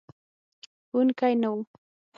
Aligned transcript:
ښوونکی 0.87 1.33
نه 1.41 1.49
و. 1.57 1.57